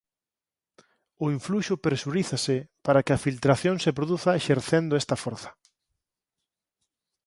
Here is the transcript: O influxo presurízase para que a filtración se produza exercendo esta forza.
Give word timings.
O 1.23 1.25
influxo 1.37 1.75
presurízase 1.85 2.57
para 2.85 3.03
que 3.05 3.13
a 3.13 3.21
filtración 3.25 3.75
se 3.83 3.91
produza 3.97 4.37
exercendo 4.41 4.93
esta 5.01 5.15
forza. 5.23 5.51